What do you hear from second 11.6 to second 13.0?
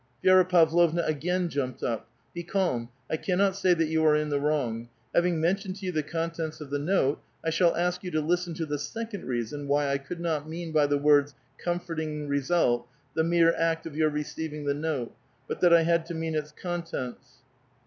comforting result'